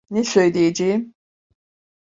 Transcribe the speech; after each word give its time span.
Ne 0.09 0.23
söyleyeceğim? 0.23 1.13